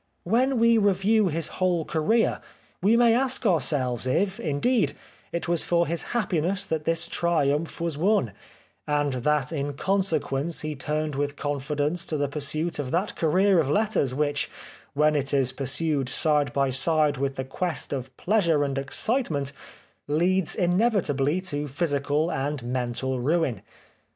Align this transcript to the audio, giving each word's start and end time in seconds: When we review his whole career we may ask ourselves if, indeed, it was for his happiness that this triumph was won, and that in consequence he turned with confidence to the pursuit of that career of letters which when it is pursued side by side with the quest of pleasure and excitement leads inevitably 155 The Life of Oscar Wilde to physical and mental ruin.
When 0.23 0.57
we 0.57 0.79
review 0.79 1.27
his 1.27 1.47
whole 1.61 1.85
career 1.85 2.41
we 2.81 2.97
may 2.97 3.13
ask 3.13 3.45
ourselves 3.45 4.07
if, 4.07 4.39
indeed, 4.39 4.93
it 5.31 5.47
was 5.47 5.63
for 5.63 5.85
his 5.85 6.05
happiness 6.17 6.65
that 6.65 6.85
this 6.85 7.05
triumph 7.05 7.79
was 7.79 7.99
won, 7.99 8.31
and 8.87 9.13
that 9.13 9.51
in 9.51 9.73
consequence 9.73 10.61
he 10.61 10.73
turned 10.73 11.13
with 11.13 11.35
confidence 11.35 12.03
to 12.07 12.17
the 12.17 12.27
pursuit 12.27 12.79
of 12.79 12.89
that 12.89 13.15
career 13.15 13.59
of 13.59 13.69
letters 13.69 14.11
which 14.11 14.49
when 14.95 15.15
it 15.15 15.35
is 15.35 15.51
pursued 15.51 16.09
side 16.09 16.51
by 16.51 16.71
side 16.71 17.17
with 17.17 17.35
the 17.35 17.45
quest 17.45 17.93
of 17.93 18.17
pleasure 18.17 18.63
and 18.63 18.79
excitement 18.79 19.53
leads 20.07 20.55
inevitably 20.55 21.33
155 21.35 21.51
The 21.51 21.55
Life 21.59 21.61
of 21.61 21.65
Oscar 21.67 21.67
Wilde 21.67 21.67
to 21.67 21.75
physical 21.75 22.31
and 22.31 22.63
mental 22.73 23.19
ruin. 23.19 23.61